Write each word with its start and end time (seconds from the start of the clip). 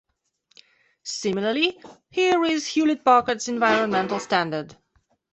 Similarly, 1.03 1.79
here 2.09 2.43
is 2.43 2.65
Hewlett-Packard's 2.65 3.47
environmental 3.47 4.19
standard. 4.19 4.75